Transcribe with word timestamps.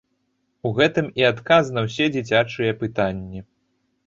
У 0.69 0.71
гэтым 0.79 1.11
і 1.21 1.27
адказ 1.31 1.69
на 1.75 1.83
ўсе 1.89 2.09
дзіцячыя 2.17 2.71
пытанні. 2.81 3.45